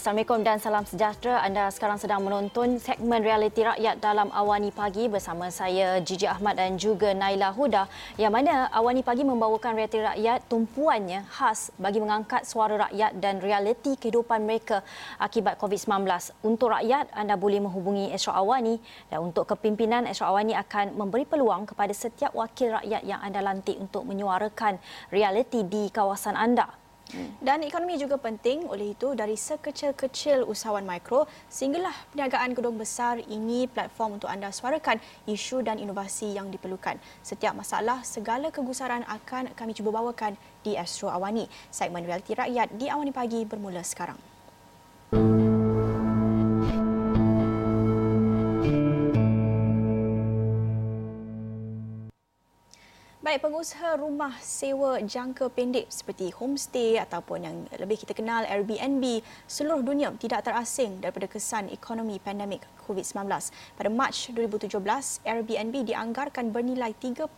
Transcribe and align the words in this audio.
Assalamualaikum 0.00 0.40
dan 0.40 0.56
salam 0.56 0.88
sejahtera. 0.88 1.44
Anda 1.44 1.68
sekarang 1.68 2.00
sedang 2.00 2.24
menonton 2.24 2.80
segmen 2.80 3.20
realiti 3.20 3.60
rakyat 3.60 4.00
dalam 4.00 4.32
Awani 4.32 4.72
Pagi 4.72 5.12
bersama 5.12 5.52
saya 5.52 6.00
Gigi 6.00 6.24
Ahmad 6.24 6.56
dan 6.56 6.80
juga 6.80 7.12
Naila 7.12 7.52
Huda. 7.52 7.84
Yang 8.16 8.32
mana 8.32 8.72
Awani 8.72 9.04
Pagi 9.04 9.28
membawakan 9.28 9.76
realiti 9.76 10.00
rakyat 10.00 10.48
tumpuannya 10.48 11.28
khas 11.28 11.68
bagi 11.76 12.00
mengangkat 12.00 12.48
suara 12.48 12.88
rakyat 12.88 13.20
dan 13.20 13.44
realiti 13.44 14.00
kehidupan 14.00 14.40
mereka 14.40 14.80
akibat 15.20 15.60
COVID-19. 15.60 16.08
Untuk 16.48 16.72
rakyat, 16.72 17.12
anda 17.12 17.36
boleh 17.36 17.60
menghubungi 17.60 18.08
Esra 18.16 18.40
Awani 18.40 18.80
dan 19.12 19.20
untuk 19.20 19.52
kepimpinan 19.52 20.08
Esra 20.08 20.32
Awani 20.32 20.56
akan 20.56 20.96
memberi 20.96 21.28
peluang 21.28 21.68
kepada 21.68 21.92
setiap 21.92 22.32
wakil 22.32 22.72
rakyat 22.72 23.04
yang 23.04 23.20
anda 23.20 23.44
lantik 23.44 23.76
untuk 23.76 24.08
menyuarakan 24.08 24.80
realiti 25.12 25.60
di 25.60 25.92
kawasan 25.92 26.40
anda. 26.40 26.72
Dan 27.42 27.66
ekonomi 27.66 27.98
juga 27.98 28.16
penting, 28.16 28.70
oleh 28.70 28.94
itu 28.94 29.12
dari 29.18 29.34
sekecil-kecil 29.34 30.46
usahawan 30.46 30.86
mikro 30.86 31.26
sehinggalah 31.50 31.92
perniagaan 32.14 32.54
gedung 32.54 32.78
besar 32.78 33.18
ini 33.26 33.66
platform 33.66 34.22
untuk 34.22 34.30
anda 34.30 34.54
suarakan 34.54 35.02
isu 35.26 35.66
dan 35.66 35.82
inovasi 35.82 36.38
yang 36.38 36.48
diperlukan. 36.48 37.00
Setiap 37.26 37.56
masalah, 37.58 38.06
segala 38.06 38.54
kegusaran 38.54 39.02
akan 39.08 39.50
kami 39.58 39.74
cuba 39.74 39.90
bawakan 39.98 40.38
di 40.62 40.78
Astro 40.78 41.10
Awani. 41.10 41.50
Segmen 41.74 42.06
Realiti 42.06 42.36
Rakyat 42.36 42.76
di 42.78 42.86
Awani 42.86 43.10
Pagi 43.10 43.42
bermula 43.42 43.82
sekarang. 43.82 44.29
Baik, 53.30 53.46
pengusaha 53.46 53.94
rumah 53.94 54.34
sewa 54.42 54.98
jangka 54.98 55.54
pendek 55.54 55.86
seperti 55.86 56.34
homestay 56.34 56.98
ataupun 56.98 57.38
yang 57.38 57.56
lebih 57.78 58.02
kita 58.02 58.10
kenal 58.10 58.42
Airbnb 58.42 59.22
seluruh 59.46 59.86
dunia 59.86 60.10
tidak 60.18 60.50
terasing 60.50 60.98
daripada 60.98 61.30
kesan 61.30 61.70
ekonomi 61.70 62.18
pandemik 62.18 62.58
COVID-19. 62.90 63.30
Pada 63.78 63.88
Mac 63.88 64.10
2017, 64.10 64.74
Airbnb 65.22 65.86
dianggarkan 65.86 66.50
bernilai 66.50 66.90
31 66.98 67.30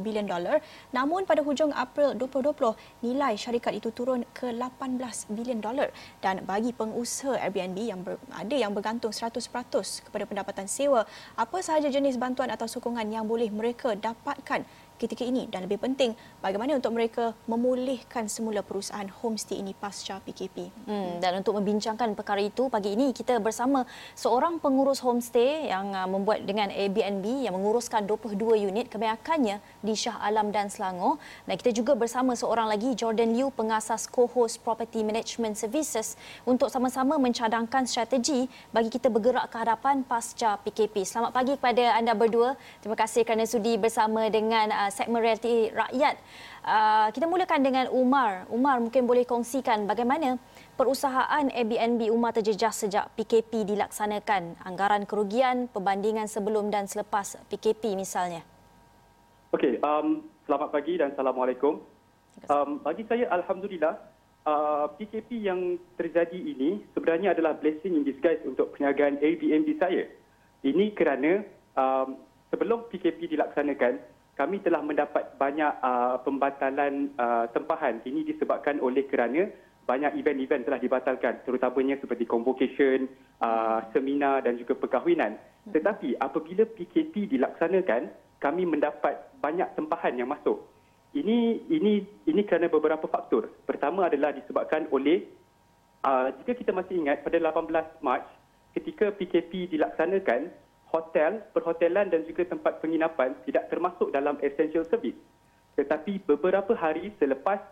bilion 0.00 0.24
dolar 0.24 0.64
namun 0.96 1.28
pada 1.28 1.44
hujung 1.44 1.68
April 1.76 2.16
2020, 2.16 3.04
nilai 3.04 3.36
syarikat 3.36 3.76
itu 3.76 3.92
turun 3.92 4.24
ke 4.32 4.48
18 4.48 5.36
bilion 5.36 5.60
dolar 5.60 5.92
dan 6.24 6.40
bagi 6.48 6.72
pengusaha 6.72 7.36
Airbnb 7.36 7.76
yang 7.76 8.00
ber, 8.00 8.16
ada 8.32 8.56
yang 8.56 8.72
bergantung 8.72 9.12
100% 9.12 9.36
kepada 10.08 10.24
pendapatan 10.24 10.64
sewa, 10.64 11.04
apa 11.36 11.58
sahaja 11.60 11.92
jenis 11.92 12.16
bantuan 12.16 12.48
atau 12.48 12.64
sokongan 12.64 13.04
yang 13.12 13.28
boleh 13.28 13.52
mereka 13.52 13.92
dapatkan 13.92 14.64
ketika 15.00 15.24
ini 15.24 15.48
dan 15.48 15.64
lebih 15.64 15.80
penting 15.80 16.12
bagaimana 16.44 16.76
untuk 16.76 16.92
mereka 16.92 17.32
memulihkan 17.48 18.28
semula 18.28 18.60
perusahaan 18.60 19.08
homestay 19.08 19.64
ini 19.64 19.72
pasca 19.72 20.20
PKP. 20.20 20.68
Hmm, 20.84 21.24
dan 21.24 21.40
untuk 21.40 21.56
membincangkan 21.56 22.12
perkara 22.12 22.44
itu 22.44 22.68
pagi 22.68 22.92
ini 22.92 23.16
kita 23.16 23.40
bersama 23.40 23.88
seorang 24.12 24.60
pengurus 24.70 25.02
homestay 25.02 25.66
yang 25.66 25.90
uh, 25.90 26.06
membuat 26.06 26.46
dengan 26.46 26.70
Airbnb 26.70 27.26
yang 27.26 27.58
menguruskan 27.58 28.06
22 28.06 28.70
unit 28.70 28.86
kebanyakannya 28.86 29.58
di 29.82 29.98
Shah 29.98 30.14
Alam 30.22 30.54
dan 30.54 30.70
Selangor 30.70 31.18
dan 31.50 31.58
kita 31.58 31.74
juga 31.74 31.98
bersama 31.98 32.38
seorang 32.38 32.70
lagi 32.70 32.94
Jordan 32.94 33.34
Liu 33.34 33.50
pengasas 33.50 34.06
co-host 34.06 34.62
Property 34.62 35.02
Management 35.02 35.58
Services 35.58 36.14
untuk 36.46 36.70
sama-sama 36.70 37.18
mencadangkan 37.18 37.82
strategi 37.90 38.46
bagi 38.70 38.94
kita 38.94 39.10
bergerak 39.10 39.50
ke 39.50 39.58
hadapan 39.58 40.06
pasca 40.06 40.54
PKP. 40.62 41.02
Selamat 41.02 41.34
pagi 41.34 41.58
kepada 41.58 41.98
anda 41.98 42.14
berdua. 42.14 42.54
Terima 42.78 42.94
kasih 42.94 43.26
kerana 43.26 43.50
sudi 43.50 43.74
bersama 43.74 44.30
dengan 44.30 44.70
uh, 44.70 44.90
segmen 44.94 45.18
realiti 45.18 45.74
rakyat. 45.74 46.14
Uh, 46.60 47.08
kita 47.16 47.24
mulakan 47.24 47.64
dengan 47.64 47.88
Umar. 47.88 48.44
Umar 48.52 48.84
mungkin 48.84 49.08
boleh 49.08 49.24
kongsikan 49.24 49.88
bagaimana 49.88 50.36
perusahaan 50.76 51.48
Airbnb 51.48 52.12
Umar 52.12 52.36
terjejas 52.36 52.84
sejak 52.84 53.08
PKP 53.16 53.64
dilaksanakan. 53.64 54.60
Anggaran 54.60 55.08
kerugian, 55.08 55.72
perbandingan 55.72 56.28
sebelum 56.28 56.68
dan 56.68 56.84
selepas 56.84 57.40
PKP 57.48 57.96
misalnya. 57.96 58.44
Okey, 59.56 59.80
um, 59.80 60.20
selamat 60.44 60.68
pagi 60.68 61.00
dan 61.00 61.16
Assalamualaikum. 61.16 61.80
Um, 62.52 62.84
bagi 62.84 63.08
saya, 63.08 63.24
Alhamdulillah, 63.32 63.96
uh, 64.44 64.92
PKP 65.00 65.40
yang 65.40 65.80
terjadi 65.96 66.36
ini 66.36 66.84
sebenarnya 66.92 67.32
adalah 67.32 67.56
blessing 67.56 67.96
in 67.96 68.04
disguise 68.04 68.44
untuk 68.44 68.76
perniagaan 68.76 69.16
Airbnb 69.24 69.80
saya. 69.80 70.04
Ini 70.60 70.92
kerana 70.92 71.40
um, 71.72 72.20
sebelum 72.52 72.84
PKP 72.92 73.32
dilaksanakan, 73.32 74.19
kami 74.40 74.64
telah 74.64 74.80
mendapat 74.80 75.36
banyak 75.36 75.68
uh, 75.84 76.16
pembatalan 76.24 77.12
uh, 77.20 77.44
tempahan. 77.52 78.00
Ini 78.00 78.24
disebabkan 78.24 78.80
oleh 78.80 79.04
kerana 79.04 79.52
banyak 79.84 80.16
event-event 80.16 80.64
telah 80.64 80.80
dibatalkan 80.80 81.44
terutamanya 81.44 82.00
seperti 82.00 82.24
convocation, 82.24 83.04
uh, 83.44 83.84
seminar 83.92 84.40
dan 84.40 84.56
juga 84.56 84.80
perkahwinan. 84.80 85.36
Tetapi 85.68 86.16
apabila 86.16 86.64
PKP 86.64 87.36
dilaksanakan, 87.36 88.08
kami 88.40 88.64
mendapat 88.64 89.28
banyak 89.44 89.68
tempahan 89.76 90.16
yang 90.16 90.32
masuk. 90.32 90.64
Ini 91.12 91.68
ini 91.68 92.00
ini 92.24 92.40
kerana 92.48 92.72
beberapa 92.72 93.04
faktor. 93.12 93.52
Pertama 93.68 94.08
adalah 94.08 94.32
disebabkan 94.32 94.88
oleh 94.88 95.28
uh, 96.00 96.32
jika 96.40 96.56
kita 96.56 96.72
masih 96.72 96.96
ingat 96.96 97.20
pada 97.20 97.36
18 97.36 98.00
Mac 98.00 98.24
ketika 98.72 99.12
PKP 99.12 99.68
dilaksanakan, 99.68 100.48
hotel, 100.90 101.40
perhotelan 101.54 102.10
dan 102.10 102.26
juga 102.26 102.44
tempat 102.46 102.82
penginapan 102.82 103.38
tidak 103.46 103.70
termasuk 103.70 104.10
dalam 104.10 104.36
essential 104.42 104.82
service. 104.90 105.16
Tetapi 105.78 106.26
beberapa 106.26 106.74
hari 106.74 107.14
selepas 107.22 107.62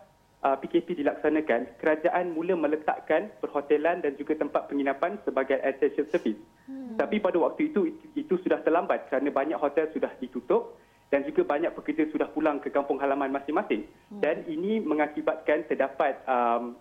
uh, 0.41 0.55
PKP 0.57 1.03
dilaksanakan, 1.03 1.77
kerajaan 1.77 2.31
mula 2.31 2.55
meletakkan 2.55 3.27
perhotelan 3.43 3.99
dan 3.99 4.15
juga 4.15 4.39
tempat 4.39 4.71
penginapan 4.71 5.19
sebagai 5.27 5.59
essential 5.61 6.07
service. 6.09 6.39
Hmm. 6.65 6.95
Tapi 6.95 7.19
pada 7.19 7.37
waktu 7.43 7.69
itu, 7.69 7.91
itu 8.15 8.33
sudah 8.39 8.63
terlambat 8.63 9.11
kerana 9.11 9.29
banyak 9.29 9.59
hotel 9.59 9.91
sudah 9.91 10.09
ditutup 10.23 10.79
dan 11.11 11.25
juga 11.25 11.43
banyak 11.43 11.73
pekerja 11.75 12.07
sudah 12.13 12.29
pulang 12.31 12.61
ke 12.63 12.71
kampung 12.71 13.01
halaman 13.03 13.35
masing-masing. 13.35 13.83
Hmm. 14.09 14.21
Dan 14.23 14.47
ini 14.47 14.79
mengakibatkan 14.79 15.67
terdapat 15.67 16.23
um, 16.23 16.79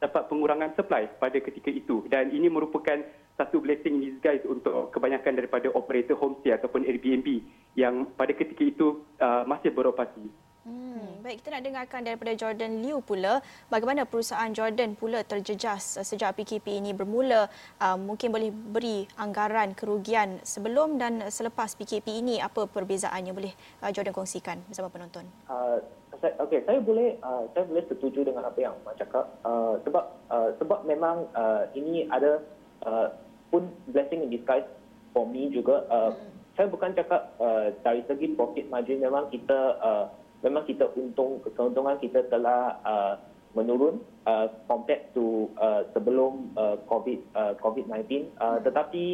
dapat 0.00 0.32
pengurangan 0.32 0.72
supply 0.74 1.06
pada 1.20 1.36
ketika 1.38 1.68
itu 1.68 2.08
dan 2.08 2.32
ini 2.32 2.48
merupakan 2.48 3.04
satu 3.40 3.64
blessing 3.64 4.04
in 4.04 4.12
disguise 4.12 4.44
untuk 4.44 4.92
kebanyakan 4.92 5.40
daripada 5.40 5.72
operator 5.72 6.12
homestay 6.20 6.52
ataupun 6.52 6.84
Airbnb 6.84 7.40
yang 7.72 8.04
pada 8.12 8.36
ketika 8.36 8.60
itu 8.60 9.00
uh, 9.16 9.48
masih 9.48 9.72
beroperasi. 9.72 10.28
Hmm, 10.60 11.24
baik, 11.24 11.40
kita 11.40 11.56
nak 11.56 11.64
dengarkan 11.64 12.00
daripada 12.04 12.36
Jordan 12.36 12.84
Liu 12.84 13.00
pula 13.00 13.40
bagaimana 13.72 14.04
perusahaan 14.04 14.52
Jordan 14.52 14.92
pula 14.92 15.24
terjejas 15.24 15.96
sejak 16.04 16.36
PKP 16.36 16.84
ini 16.84 16.92
bermula. 16.92 17.48
Uh, 17.80 17.96
mungkin 17.96 18.28
boleh 18.28 18.52
beri 18.52 19.08
anggaran 19.16 19.72
kerugian 19.72 20.36
sebelum 20.44 21.00
dan 21.00 21.32
selepas 21.32 21.72
PKP 21.80 22.20
ini 22.20 22.44
apa 22.44 22.68
perbezaannya 22.68 23.32
boleh 23.32 23.52
uh, 23.80 23.88
Jordan 23.88 24.12
kongsikan 24.12 24.60
bersama 24.68 24.92
penonton. 24.92 25.24
Uh, 25.48 25.80
Okey, 26.20 26.60
saya 26.68 26.76
boleh 26.84 27.16
uh, 27.24 27.48
saya 27.56 27.64
boleh 27.64 27.80
setuju 27.88 28.28
dengan 28.28 28.44
apa 28.44 28.58
yang 28.60 28.76
Mak 28.84 29.00
cakap 29.00 29.40
uh, 29.40 29.80
sebab 29.88 30.04
uh, 30.28 30.52
sebab 30.60 30.84
memang 30.84 31.24
uh, 31.32 31.64
ini 31.72 32.04
ada 32.12 32.44
uh, 32.84 33.08
pun 33.50 33.68
blessing 33.90 34.26
in 34.26 34.30
disguise 34.30 34.66
for 35.12 35.26
me 35.26 35.50
juga. 35.50 35.84
Uh, 35.90 36.10
hmm. 36.14 36.30
Saya 36.58 36.66
bukan 36.70 36.94
cakap 36.94 37.34
uh, 37.38 37.74
dari 37.82 38.02
segi 38.06 38.34
profit 38.34 38.66
margin 38.70 39.02
memang 39.02 39.30
kita 39.30 39.78
uh, 39.82 40.04
memang 40.40 40.64
kita 40.64 40.88
untung 40.96 41.42
keuntungan 41.54 41.98
kita 42.00 42.26
telah 42.30 42.78
uh, 42.86 43.14
menurun 43.52 43.98
uh, 44.30 44.46
compared 44.70 45.10
to 45.10 45.50
uh, 45.58 45.82
sebelum 45.90 46.54
uh, 46.54 46.78
COVID 46.86 47.18
uh, 47.34 47.52
COVID-19. 47.58 48.30
Uh, 48.38 48.58
hmm. 48.58 48.58
Tetapi 48.66 49.04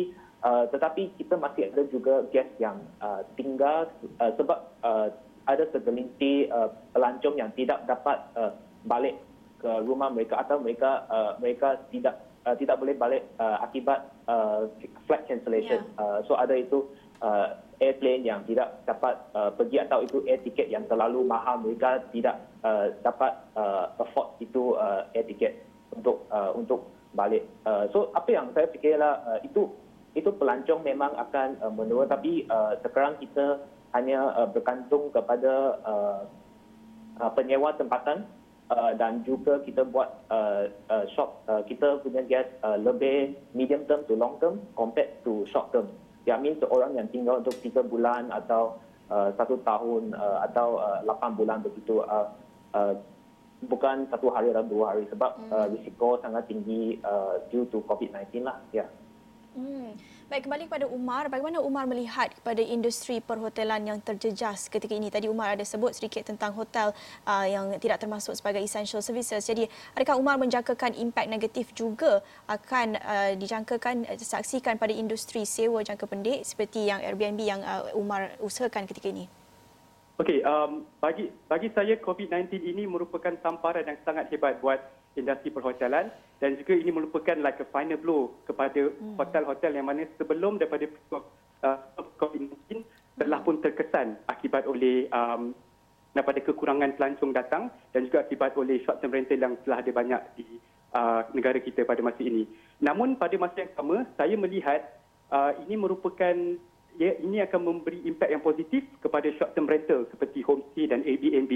uh, 0.44 0.64
tetapi 0.68 1.16
kita 1.16 1.40
masih 1.40 1.72
ada 1.72 1.82
juga 1.88 2.24
guest 2.30 2.52
yang 2.60 2.78
uh, 3.00 3.24
tinggal 3.40 3.88
uh, 4.20 4.32
sebab 4.36 4.58
uh, 4.84 5.08
ada 5.46 5.64
segelintir 5.70 6.50
uh, 6.50 6.68
pelancong 6.90 7.38
yang 7.38 7.50
tidak 7.54 7.86
dapat 7.86 8.18
uh, 8.34 8.52
balik 8.84 9.14
ke 9.62 9.70
rumah 9.86 10.12
mereka 10.12 10.42
atau 10.42 10.60
mereka 10.60 11.06
uh, 11.08 11.38
mereka 11.40 11.80
tidak 11.88 12.25
uh, 12.46 12.54
tidak 12.54 12.78
boleh 12.78 12.94
balik 12.94 13.26
uh, 13.42 13.58
akibat 13.60 14.14
uh, 14.30 14.70
flight 15.10 15.26
cancellation. 15.26 15.82
Yeah. 15.82 16.00
Uh, 16.00 16.18
so 16.30 16.38
ada 16.38 16.54
itu 16.54 16.86
uh, 17.20 17.58
airplane 17.82 18.24
yang 18.24 18.46
tidak 18.48 18.80
dapat 18.88 19.18
uh, 19.36 19.52
pergi 19.52 19.82
atau 19.84 20.00
itu 20.06 20.24
air 20.24 20.40
ticket 20.40 20.70
yang 20.72 20.86
terlalu 20.88 21.26
mahal 21.26 21.60
mereka 21.60 22.00
tidak 22.14 22.40
uh, 22.64 22.94
dapat 23.04 23.36
uh, 23.58 23.92
afford 24.00 24.38
itu 24.40 24.78
uh, 24.78 25.04
air 25.12 25.26
ticket 25.28 25.66
untuk 25.92 26.24
uh, 26.32 26.54
untuk 26.56 26.88
balik. 27.12 27.44
Uh, 27.66 27.90
so 27.90 28.14
apa 28.14 28.32
yang 28.32 28.48
saya 28.54 28.70
fikirlah 28.70 29.20
uh, 29.26 29.40
itu 29.44 29.68
itu 30.16 30.32
pelancong 30.32 30.80
memang 30.80 31.12
akan 31.20 31.60
uh, 31.60 31.72
menurun 31.72 32.08
tapi 32.08 32.48
uh, 32.48 32.78
sekarang 32.80 33.20
kita 33.20 33.60
hanya 33.92 34.32
uh, 34.32 34.48
bergantung 34.48 35.12
kepada 35.12 35.76
uh, 35.84 36.20
uh, 37.20 37.30
penyewa 37.36 37.76
tempatan 37.76 38.24
uh, 38.70 38.92
dan 38.98 39.22
juga 39.22 39.62
kita 39.62 39.86
buat 39.86 40.26
uh, 40.30 40.70
uh, 40.90 41.04
shop 41.14 41.42
uh, 41.46 41.62
kita 41.66 42.02
punya 42.02 42.22
gas 42.26 42.46
uh, 42.66 42.78
lebih 42.78 43.34
medium 43.54 43.86
term 43.86 44.02
to 44.10 44.14
long 44.18 44.38
term 44.42 44.62
compared 44.74 45.22
to 45.22 45.46
short 45.50 45.70
term. 45.70 45.90
Yang 46.26 46.40
means 46.42 46.58
seorang 46.58 46.98
yang 46.98 47.06
tinggal 47.14 47.38
untuk 47.38 47.54
3 47.62 47.86
bulan 47.86 48.34
atau 48.34 48.82
uh, 49.14 49.30
1 49.30 49.38
tahun 49.62 50.02
uh, 50.18 50.38
atau 50.50 50.82
uh, 50.82 51.00
8 51.06 51.38
bulan 51.38 51.62
begitu. 51.62 52.02
Uh, 52.02 52.26
uh, 52.74 52.94
bukan 53.64 54.04
satu 54.12 54.28
hari 54.34 54.52
atau 54.52 54.68
dua 54.68 54.92
hari 54.92 55.08
sebab 55.08 55.32
hmm. 55.40 55.50
uh, 55.54 55.66
risiko 55.72 56.20
sangat 56.20 56.44
tinggi 56.50 57.00
uh, 57.00 57.40
due 57.48 57.64
to 57.72 57.80
COVID-19 57.88 58.44
lah. 58.44 58.58
Ya. 58.74 58.84
Yeah. 58.84 58.88
Hmm. 59.56 59.90
Baik, 60.26 60.50
kembali 60.50 60.66
kepada 60.66 60.86
Umar. 60.90 61.30
Bagaimana 61.30 61.62
Umar 61.62 61.86
melihat 61.86 62.34
kepada 62.34 62.58
industri 62.58 63.22
perhotelan 63.22 63.78
yang 63.86 64.02
terjejas 64.02 64.66
ketika 64.66 64.90
ini? 64.90 65.06
Tadi 65.06 65.30
Umar 65.30 65.54
ada 65.54 65.62
sebut 65.62 65.94
sedikit 65.94 66.26
tentang 66.26 66.50
hotel 66.50 66.90
uh, 67.22 67.46
yang 67.46 67.70
tidak 67.78 68.02
termasuk 68.02 68.34
sebagai 68.34 68.58
essential 68.58 68.98
services. 68.98 69.46
Jadi, 69.46 69.70
adakah 69.94 70.18
Umar 70.18 70.34
menjangkakan 70.42 70.98
impak 70.98 71.30
negatif 71.30 71.70
juga 71.78 72.26
akan 72.50 72.98
uh, 72.98 73.38
dijangkakan, 73.38 74.02
uh, 74.02 74.18
saksikan 74.18 74.82
pada 74.82 74.90
industri 74.90 75.46
sewa 75.46 75.86
jangka 75.86 76.10
pendek 76.10 76.42
seperti 76.42 76.90
yang 76.90 76.98
Airbnb 77.06 77.38
yang 77.46 77.62
uh, 77.62 77.94
Umar 77.94 78.34
usahakan 78.42 78.90
ketika 78.90 79.06
ini? 79.06 79.30
Okey, 80.18 80.42
um, 80.42 80.82
bagi 80.98 81.30
bagi 81.46 81.70
saya 81.70 82.02
COVID-19 82.02 82.66
ini 82.66 82.82
merupakan 82.90 83.30
tamparan 83.46 83.86
yang 83.86 84.00
sangat 84.02 84.26
hebat 84.34 84.58
buat 84.58 84.82
industri 85.16 85.48
perhotelan 85.50 86.12
dan 86.38 86.54
juga 86.60 86.76
ini 86.76 86.92
merupakan 86.92 87.36
like 87.40 87.58
a 87.60 87.66
final 87.72 87.96
blow 87.96 88.22
kepada 88.44 88.92
hmm. 88.92 89.16
hotel-hotel 89.16 89.72
yang 89.72 89.88
mana 89.88 90.04
sebelum 90.20 90.60
daripada 90.60 90.86
uh, 91.64 91.78
COVID-19 92.20 92.84
telah 93.16 93.40
pun 93.40 93.64
terkesan 93.64 94.20
akibat 94.28 94.68
oleh 94.68 95.08
um, 95.08 95.56
daripada 96.12 96.40
kekurangan 96.40 96.96
pelancong 96.96 97.32
datang 97.32 97.68
dan 97.92 98.08
juga 98.08 98.24
akibat 98.24 98.56
oleh 98.56 98.80
short 98.84 99.00
term 99.04 99.12
rental 99.12 99.36
yang 99.36 99.56
telah 99.64 99.84
ada 99.84 99.92
banyak 99.92 100.22
di 100.36 100.46
uh, 100.96 101.24
negara 101.36 101.60
kita 101.60 101.84
pada 101.84 102.00
masa 102.00 102.24
ini. 102.24 102.48
Namun 102.80 103.20
pada 103.20 103.36
masa 103.36 103.64
yang 103.64 103.72
sama 103.76 104.04
saya 104.16 104.36
melihat 104.36 104.80
uh, 105.28 105.52
ini 105.64 105.76
merupakan 105.76 106.36
ya, 106.96 107.10
ini 107.20 107.44
akan 107.44 107.60
memberi 107.60 108.00
impak 108.08 108.32
yang 108.32 108.40
positif 108.40 108.84
kepada 109.04 109.28
short 109.36 109.52
term 109.52 109.68
rental 109.68 110.08
seperti 110.08 110.40
homestay 110.44 110.88
dan 110.88 111.04
Airbnb 111.04 111.52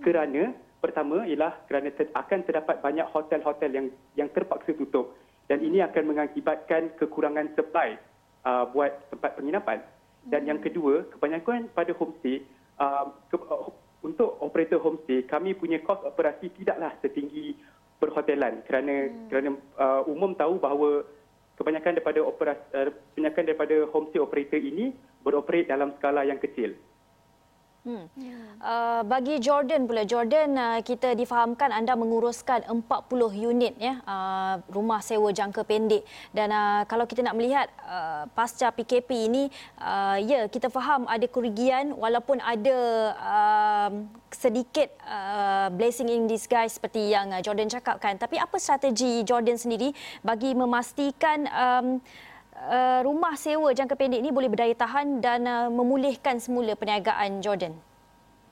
kerana 0.00 0.56
pertama 0.80 1.28
ialah 1.28 1.60
kerana 1.68 1.92
ter, 1.92 2.08
akan 2.16 2.40
terdapat 2.42 2.80
banyak 2.80 3.06
hotel-hotel 3.12 3.70
yang 3.70 3.86
yang 4.16 4.28
terpaksa 4.32 4.72
tutup 4.74 5.14
dan 5.46 5.60
ini 5.60 5.84
akan 5.84 6.16
mengakibatkan 6.16 6.96
kekurangan 6.96 7.52
supply 7.54 8.00
uh, 8.48 8.64
buat 8.72 8.96
tempat 9.12 9.36
penginapan 9.36 9.78
dan 10.28 10.48
yang 10.48 10.60
kedua 10.60 11.04
kebanyakan 11.16 11.68
pada 11.72 11.92
homestay 11.96 12.44
uh, 12.80 13.12
ke, 13.28 13.36
uh, 13.36 13.68
untuk 14.00 14.40
operator 14.40 14.80
homestay 14.80 15.24
kami 15.28 15.52
punya 15.52 15.80
kos 15.84 16.00
operasi 16.04 16.48
tidaklah 16.56 16.96
setinggi 17.04 17.56
perhotelan 18.00 18.64
kerana 18.64 19.08
hmm. 19.08 19.28
kerana 19.28 19.48
uh, 19.76 20.02
umum 20.08 20.32
tahu 20.32 20.56
bahawa 20.56 21.04
kebanyakan 21.60 22.00
daripada 22.00 22.20
operasi 22.24 22.64
uh, 22.72 22.90
kebanyakan 23.12 23.44
daripada 23.52 23.76
homestay 23.92 24.20
operator 24.20 24.60
ini 24.60 24.96
beroperate 25.20 25.68
dalam 25.68 25.92
skala 26.00 26.24
yang 26.24 26.40
kecil. 26.40 26.72
Hmm. 27.80 28.12
Uh, 28.60 29.00
bagi 29.08 29.40
Jordan 29.40 29.88
pula, 29.88 30.04
Jordan 30.04 30.52
uh, 30.52 30.80
kita 30.84 31.16
difahamkan 31.16 31.72
anda 31.72 31.96
menguruskan 31.96 32.68
40 32.68 32.84
unit 33.40 33.72
ya 33.80 34.04
uh, 34.04 34.60
rumah 34.68 35.00
sewa 35.00 35.32
jangka 35.32 35.64
pendek 35.64 36.04
dan 36.36 36.52
uh, 36.52 36.84
kalau 36.84 37.08
kita 37.08 37.24
nak 37.24 37.40
melihat 37.40 37.72
uh, 37.88 38.28
pasca 38.36 38.68
PKP 38.68 39.32
ini, 39.32 39.48
uh, 39.80 40.20
ya 40.20 40.44
kita 40.52 40.68
faham 40.68 41.08
ada 41.08 41.24
kerugian 41.24 41.96
walaupun 41.96 42.36
ada 42.44 42.78
uh, 43.16 43.90
sedikit 44.28 44.92
uh, 45.08 45.72
blessing 45.72 46.12
in 46.12 46.28
disguise 46.28 46.76
seperti 46.76 47.16
yang 47.16 47.32
uh, 47.32 47.40
Jordan 47.40 47.72
cakapkan. 47.72 48.20
Tapi 48.20 48.36
apa 48.36 48.60
strategi 48.60 49.24
Jordan 49.24 49.56
sendiri 49.56 49.96
bagi 50.20 50.52
memastikan 50.52 51.48
um, 51.48 51.86
uh, 52.60 53.00
rumah 53.04 53.34
sewa 53.36 53.72
jangka 53.72 53.96
pendek 53.96 54.20
ini 54.20 54.30
boleh 54.30 54.52
berdaya 54.52 54.74
tahan 54.76 55.24
dan 55.24 55.48
uh, 55.48 55.68
memulihkan 55.72 56.36
semula 56.36 56.76
perniagaan 56.76 57.40
Jordan? 57.40 57.72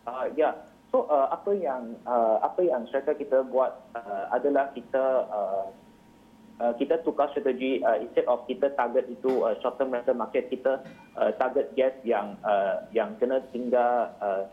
Uh, 0.09 0.25
ya, 0.33 0.57
so 0.89 1.05
uh, 1.09 1.29
apa 1.29 1.53
yang 1.53 1.93
uh, 2.09 2.41
apa 2.41 2.65
yang 2.65 2.89
strategi 2.89 3.29
kita 3.29 3.45
buat 3.45 3.77
uh, 3.93 4.33
adalah 4.33 4.73
kita 4.73 5.05
uh, 5.29 5.65
uh, 6.65 6.73
kita 6.81 7.05
tukar 7.05 7.29
strategi 7.37 7.85
uh, 7.85 8.01
instead 8.01 8.25
of 8.25 8.45
kita 8.49 8.73
target 8.73 9.05
itu 9.13 9.45
uh, 9.45 9.53
short 9.61 9.77
term 9.77 9.93
rental 9.93 10.17
market 10.17 10.49
kita 10.49 10.81
uh, 11.21 11.31
target 11.37 11.73
guest 11.77 12.01
yang 12.09 12.41
uh, 12.41 12.89
yang 12.97 13.13
kena 13.21 13.45
tinggal 13.53 14.09
uh, 14.25 14.49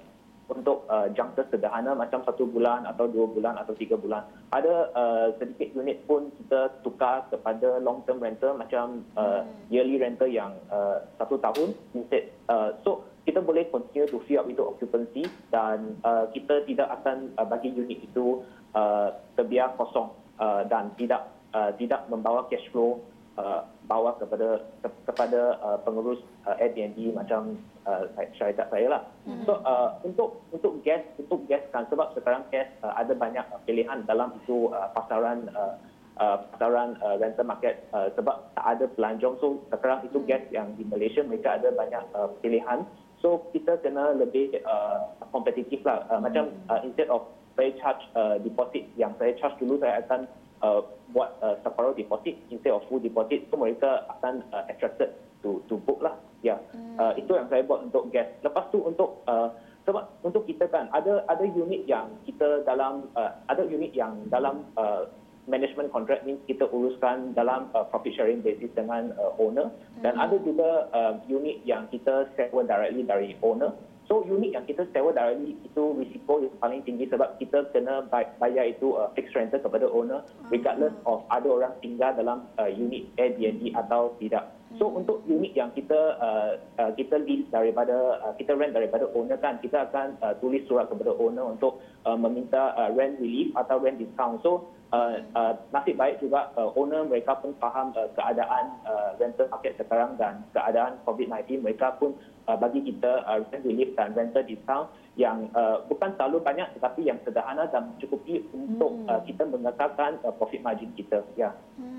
untuk 0.45 0.85
uh, 0.85 1.09
jangka 1.09 1.49
sederhana 1.49 1.97
macam 1.97 2.21
satu 2.21 2.45
bulan 2.45 2.85
atau 2.85 3.09
dua 3.09 3.25
bulan 3.25 3.57
atau 3.57 3.73
tiga 3.73 3.97
bulan. 3.97 4.25
Ada 4.53 4.93
uh, 4.93 5.27
sedikit 5.41 5.73
unit 5.73 6.05
pun 6.05 6.29
kita 6.37 6.81
tukar 6.85 7.25
kepada 7.33 7.81
long 7.81 8.05
term 8.05 8.21
rental 8.21 8.53
macam 8.53 9.01
uh, 9.17 9.41
yearly 9.73 9.97
rental 9.97 10.29
yang 10.29 10.53
uh, 10.69 11.01
satu 11.17 11.41
tahun 11.41 11.73
instead. 11.97 12.29
Uh, 12.45 12.77
so 12.85 13.01
kita 13.25 13.41
boleh 13.41 13.65
continue 13.73 14.05
to 14.05 14.21
fill 14.29 14.45
up 14.45 14.47
itu 14.47 14.61
occupancy 14.61 15.25
dan 15.49 15.97
uh, 16.05 16.29
kita 16.29 16.61
tidak 16.69 16.93
akan 17.01 17.33
uh, 17.41 17.47
bagi 17.49 17.73
unit 17.73 18.05
itu 18.05 18.45
uh, 18.77 19.09
terbiar 19.33 19.73
kosong 19.81 20.13
uh, 20.37 20.61
dan 20.69 20.93
tidak 20.93 21.33
uh, 21.57 21.73
tidak 21.73 22.05
membawa 22.05 22.45
cash 22.53 22.69
flow 22.69 23.01
uh, 23.37 23.67
bawa 23.85 24.17
kepada 24.17 24.63
ke, 24.81 24.87
kepada 25.07 25.59
uh, 25.61 25.77
pengurus 25.83 26.19
uh, 26.47 26.55
Airbnb 26.59 26.97
macam 27.15 27.59
uh, 27.85 28.07
syarikat 28.35 28.67
saya 28.71 28.87
lah. 28.89 29.01
Mm-hmm. 29.27 29.45
So 29.45 29.61
uh, 29.61 29.99
untuk 30.03 30.43
untuk 30.51 30.81
guest 30.81 31.05
untuk 31.19 31.45
guest 31.47 31.69
kan 31.71 31.87
sebab 31.91 32.15
sekarang 32.17 32.47
guest 32.49 32.71
uh, 32.81 32.95
ada 32.95 33.13
banyak 33.13 33.45
pilihan 33.67 34.03
dalam 34.07 34.35
itu 34.43 34.71
uh, 34.71 34.89
pasaran 34.95 35.47
uh, 35.53 35.75
uh, 36.19 36.37
pasaran 36.55 36.97
uh, 37.03 37.15
rental 37.19 37.47
market 37.47 37.85
uh, 37.91 38.09
sebab 38.15 38.51
tak 38.55 38.65
ada 38.65 38.85
pelanjong 38.95 39.35
so 39.39 39.59
sekarang 39.69 40.03
itu 40.07 40.17
mm-hmm. 40.17 40.29
guest 40.29 40.45
yang 40.51 40.67
di 40.79 40.83
Malaysia 40.87 41.21
mereka 41.23 41.59
ada 41.59 41.69
banyak 41.75 42.03
uh, 42.15 42.29
pilihan. 42.39 42.87
So 43.23 43.47
kita 43.55 43.81
kena 43.81 44.13
lebih 44.13 44.59
uh, 44.67 45.09
kompetitif 45.33 45.81
lah 45.83 46.05
uh, 46.11 46.19
macam 46.21 46.51
mm-hmm. 46.51 46.71
uh, 46.71 46.79
instead 46.83 47.09
of 47.11 47.25
saya 47.55 47.71
charge 47.79 48.03
uh, 48.19 48.35
deposit 48.43 48.83
yang 48.99 49.15
saya 49.15 49.31
charge 49.39 49.55
dulu 49.63 49.79
saya 49.79 50.03
akan 50.03 50.27
uh, 50.65 50.81
buat 51.13 51.37
uh, 51.45 51.55
separuh 51.61 51.93
deposit 51.93 52.33
instead 52.49 52.73
of 52.73 52.81
full 52.89 52.97
deposit 52.97 53.45
so 53.53 53.61
mereka 53.61 54.09
akan 54.17 54.41
uh, 54.49 54.65
attracted 54.65 55.13
to 55.45 55.61
to 55.69 55.77
book 55.85 56.01
lah. 56.01 56.17
Ya. 56.41 56.57
Hmm. 56.73 56.97
uh, 56.97 57.13
itu 57.17 57.29
yang 57.37 57.49
saya 57.49 57.61
buat 57.65 57.85
untuk 57.85 58.09
guest 58.09 58.33
lepas 58.41 58.65
tu 58.73 58.81
untuk 58.81 59.21
uh, 59.29 59.53
sebab 59.85 60.25
untuk 60.25 60.49
kita 60.49 60.65
kan 60.69 60.89
ada 60.89 61.21
ada 61.29 61.45
unit 61.45 61.85
yang 61.85 62.09
kita 62.25 62.65
dalam 62.65 63.05
uh, 63.13 63.37
ada 63.45 63.61
unit 63.69 63.93
yang 63.93 64.17
dalam 64.33 64.65
uh, 64.77 65.05
management 65.45 65.93
contract 65.93 66.25
means 66.25 66.41
kita 66.49 66.65
uruskan 66.65 67.37
dalam 67.37 67.69
uh, 67.77 67.85
profit 67.85 68.17
sharing 68.17 68.41
basis 68.41 68.69
dengan 68.73 69.13
uh, 69.21 69.37
owner. 69.37 69.69
Dan 70.01 70.17
hmm. 70.17 70.25
ada 70.25 70.35
juga 70.41 70.69
uh, 70.89 71.13
unit 71.29 71.61
yang 71.69 71.85
kita 71.93 72.29
sewa 72.33 72.65
directly 72.65 73.05
dari 73.05 73.37
owner 73.45 73.73
So 74.05 74.21
unit 74.21 74.53
yang 74.53 74.65
kita 74.69 74.85
sewa 74.93 75.09
directly 75.09 75.57
itu 75.65 75.83
risiko 75.97 76.37
yang 76.37 76.53
paling 76.61 76.85
tinggi 76.85 77.09
sebab 77.09 77.41
kita 77.41 77.73
kena 77.73 78.05
bayar 78.11 78.69
itu 78.69 78.93
uh, 78.93 79.09
fixed 79.17 79.33
rental 79.33 79.57
kepada 79.57 79.89
owner 79.89 80.21
regardless 80.53 80.93
of 81.09 81.25
ada 81.33 81.49
orang 81.49 81.73
tinggal 81.81 82.13
dalam 82.13 82.45
uh, 82.61 82.69
unit 82.69 83.09
Airbnb 83.17 83.73
atau 83.73 84.13
tidak. 84.21 84.53
So 84.77 84.91
hmm. 84.91 85.01
untuk 85.01 85.17
unit 85.25 85.57
yang 85.57 85.73
kita 85.73 86.21
uh, 86.21 86.51
uh, 86.77 86.91
kita 86.93 87.17
lease 87.23 87.49
daripada 87.49 88.21
uh, 88.21 88.33
kita 88.37 88.53
rent 88.53 88.77
daripada 88.77 89.09
owner 89.17 89.41
kan 89.41 89.57
kita 89.63 89.89
akan 89.89 90.21
uh, 90.21 90.37
tulis 90.37 90.61
surat 90.69 90.85
kepada 90.85 91.15
owner 91.15 91.47
untuk 91.47 91.81
uh, 92.05 92.17
meminta 92.17 92.77
uh, 92.77 92.93
rent 92.93 93.17
relief 93.17 93.55
atau 93.57 93.81
rent 93.81 93.97
discount. 93.97 94.37
So 94.45 94.69
uh, 94.91 95.21
uh, 95.33 95.53
nasib 95.73 95.95
baik 95.97 96.21
juga 96.21 96.51
uh, 96.59 96.69
owner 96.75 97.07
mereka 97.07 97.37
pun 97.39 97.55
faham 97.57 97.95
uh, 97.95 98.09
keadaan 98.13 98.75
uh, 98.85 99.15
rental 99.17 99.49
market 99.49 99.79
sekarang 99.79 100.13
dan 100.19 100.43
keadaan 100.51 100.99
COVID-19 101.07 101.63
mereka 101.63 101.95
pun 101.97 102.13
uh, 102.45 102.57
bagi 102.59 102.83
kita 102.85 103.23
uh, 103.25 103.41
rent 103.49 103.63
relief 103.65 103.95
dan 103.97 104.13
rental 104.13 104.43
discount 104.45 104.91
yang 105.15 105.47
uh, 105.55 105.79
bukan 105.87 106.11
terlalu 106.19 106.43
banyak 106.43 106.67
tetapi 106.75 107.07
yang 107.07 107.17
sederhana 107.23 107.65
dan 107.71 107.95
mencukupi 107.95 108.43
untuk 108.51 108.91
hmm. 108.91 109.07
uh, 109.07 109.21
kita 109.23 109.47
mengekalkan 109.47 110.19
uh, 110.27 110.33
profit 110.35 110.59
margin 110.59 110.91
kita. 110.99 111.23
Ya. 111.39 111.55
Hmm. 111.79 111.94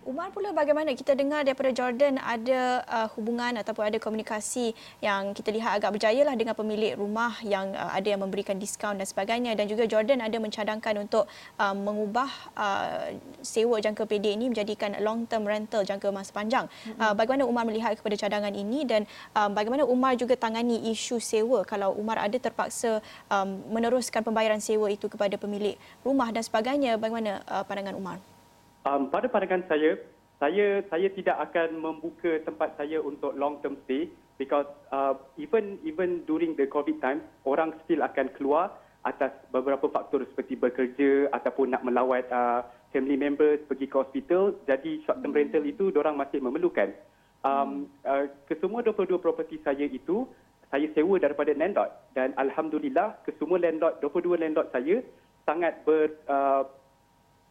Umar 0.00 0.32
pula 0.32 0.56
bagaimana 0.56 0.96
kita 0.96 1.12
dengar 1.12 1.44
daripada 1.44 1.68
Jordan 1.76 2.16
ada 2.24 2.80
uh, 2.88 3.08
hubungan 3.20 3.52
ataupun 3.60 3.84
ada 3.84 4.00
komunikasi 4.00 4.72
yang 5.04 5.36
kita 5.36 5.52
lihat 5.52 5.76
agak 5.76 5.92
berjaya 5.92 6.24
lah 6.24 6.32
dengan 6.40 6.56
pemilik 6.56 6.96
rumah 6.96 7.36
yang 7.44 7.76
uh, 7.76 7.92
ada 7.92 8.08
yang 8.08 8.24
memberikan 8.24 8.56
diskaun 8.56 8.96
dan 8.96 9.04
sebagainya 9.04 9.52
dan 9.52 9.68
juga 9.68 9.84
Jordan 9.84 10.24
ada 10.24 10.40
mencadangkan 10.40 11.04
untuk 11.04 11.28
uh, 11.60 11.76
mengubah 11.76 12.32
uh, 12.56 13.12
sewa 13.44 13.76
jangka 13.76 14.08
pendek 14.08 14.40
ini 14.40 14.48
menjadikan 14.48 14.96
long 15.04 15.28
term 15.28 15.44
rental 15.44 15.84
jangka 15.84 16.08
masa 16.08 16.32
panjang. 16.32 16.64
Mm-hmm. 16.64 16.96
Uh, 16.96 17.12
bagaimana 17.12 17.44
Umar 17.44 17.68
melihat 17.68 17.92
kepada 18.00 18.16
cadangan 18.16 18.56
ini 18.56 18.88
dan 18.88 19.04
uh, 19.36 19.52
bagaimana 19.52 19.84
Umar 19.84 20.16
juga 20.16 20.32
tangani 20.32 20.80
isu 20.88 21.20
sewa 21.20 21.60
kalau 21.68 21.92
Umar 21.92 22.24
ada 22.24 22.40
terpaksa 22.40 23.04
um, 23.28 23.68
meneruskan 23.68 24.24
pembayaran 24.24 24.64
sewa 24.64 24.88
itu 24.88 25.12
kepada 25.12 25.36
pemilik 25.36 25.76
rumah 26.00 26.32
dan 26.32 26.40
sebagainya 26.40 26.96
bagaimana 26.96 27.44
uh, 27.44 27.68
pandangan 27.68 28.00
Umar? 28.00 28.39
Um, 28.88 29.12
pada 29.12 29.28
pandangan 29.28 29.60
saya, 29.68 30.00
saya 30.40 30.80
saya 30.88 31.08
tidak 31.12 31.36
akan 31.50 31.84
membuka 31.84 32.40
tempat 32.48 32.72
saya 32.80 32.96
untuk 33.04 33.36
long 33.36 33.60
term 33.60 33.76
stay 33.84 34.08
because 34.40 34.64
uh, 34.88 35.12
even 35.36 35.76
even 35.84 36.24
during 36.24 36.56
the 36.56 36.64
COVID 36.64 36.96
time, 37.04 37.20
orang 37.44 37.76
still 37.84 38.00
akan 38.00 38.32
keluar 38.32 38.72
atas 39.04 39.32
beberapa 39.52 39.88
faktor 39.92 40.24
seperti 40.32 40.56
bekerja 40.56 41.28
ataupun 41.32 41.76
nak 41.76 41.84
melawat 41.84 42.24
uh, 42.32 42.64
family 42.92 43.20
members 43.20 43.60
pergi 43.68 43.84
ke 43.84 43.96
hospital. 44.00 44.56
Jadi 44.64 45.04
short 45.04 45.20
term 45.20 45.36
rental 45.36 45.64
itu 45.68 45.92
orang 45.92 46.16
masih 46.16 46.40
memerlukan. 46.40 46.96
Um, 47.44 47.88
uh, 48.04 48.28
kesemua 48.48 48.80
22 48.84 49.16
properti 49.20 49.60
saya 49.64 49.88
itu 49.88 50.28
saya 50.68 50.86
sewa 50.92 51.16
daripada 51.20 51.52
landlord 51.56 51.88
dan 52.12 52.36
alhamdulillah 52.36 53.16
kesemua 53.24 53.58
landlord 53.58 53.96
22 54.04 54.38
landlord 54.38 54.68
saya 54.70 55.00
sangat 55.48 55.80
ber 55.88 56.14
uh, 56.28 56.62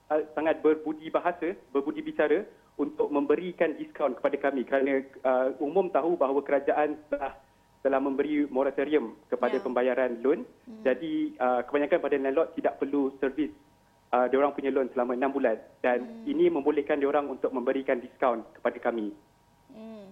uh, 0.10 0.22
sangat 0.34 0.60
berbudi 0.66 1.08
bahasa, 1.14 1.56
berbudi 1.74 2.02
bicara 2.02 2.46
untuk 2.80 3.12
memberikan 3.12 3.76
diskaun 3.76 4.16
kepada 4.16 4.50
kami 4.50 4.64
kerana 4.64 5.04
uh, 5.24 5.52
umum 5.60 5.92
tahu 5.92 6.16
bahawa 6.16 6.40
kerajaan 6.42 6.96
telah 7.12 7.36
telah 7.80 8.00
memberi 8.00 8.44
moratorium 8.48 9.16
kepada 9.32 9.56
Ya. 9.60 9.64
pembayaran 9.64 10.20
loan. 10.20 10.44
Hmm. 10.68 10.84
Jadi 10.84 11.36
uh, 11.40 11.64
kebanyakan 11.64 12.00
pada 12.04 12.16
landlord 12.20 12.50
tidak 12.60 12.76
perlu 12.80 13.16
servis 13.24 13.52
uh, 14.12 14.28
diorang 14.28 14.52
punya 14.52 14.72
loan 14.72 14.92
selama 14.92 15.16
6 15.16 15.36
bulan 15.36 15.58
dan 15.80 16.04
hmm. 16.04 16.32
ini 16.32 16.52
membolehkan 16.52 17.00
diorang 17.00 17.32
untuk 17.32 17.52
memberikan 17.56 18.04
diskaun 18.04 18.44
kepada 18.60 18.78
kami. 18.84 19.16